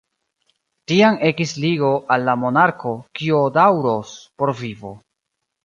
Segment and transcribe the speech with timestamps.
[0.91, 4.99] Tiam ekis ligo al la monarko, kio daŭros por vivo.